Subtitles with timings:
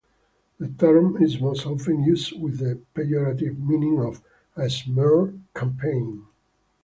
[0.59, 4.23] The term is most often used with the pejorative meaning of
[4.57, 6.25] a smear campaign.